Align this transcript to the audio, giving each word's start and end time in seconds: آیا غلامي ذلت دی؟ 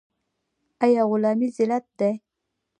آیا 0.83 1.03
غلامي 1.11 1.47
ذلت 1.57 1.85
دی؟ 1.99 2.11